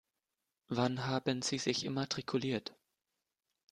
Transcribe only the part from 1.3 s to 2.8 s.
Sie sich immatrikuliert?